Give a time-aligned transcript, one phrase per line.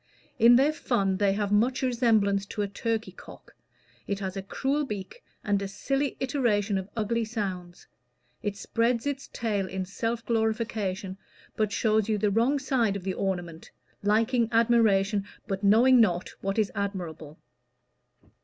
[0.39, 3.53] In their fun, they have much resemblance to a turkey cock.
[4.07, 7.85] It has a cruel beak, and a silly iteration of ugly sounds;
[8.41, 11.19] it spreads its tail in self glorification,
[11.55, 13.69] but shows you the wrong side of the ornament
[14.01, 17.37] liking admiration, but knowing not what is admirable."